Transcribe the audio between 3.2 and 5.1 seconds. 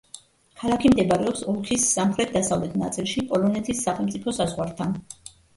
პოლონეთის სახელმწიფო საზღვართან.